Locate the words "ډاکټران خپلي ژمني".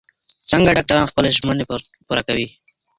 0.75-1.63